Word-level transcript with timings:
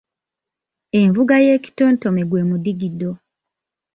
Envuga 1.01 1.33
y’ekitontome 1.45 2.21
gwe 2.29 2.41
mudigido. 2.49 3.09